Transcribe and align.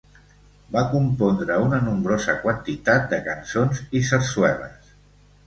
Va 0.75 0.81
compondre 0.93 1.57
una 1.65 1.81
nombrosa 1.89 2.35
quantitat 2.47 3.07
de 3.13 3.21
cançons 3.29 3.85
i 4.01 4.03
sarsueles. 4.11 4.91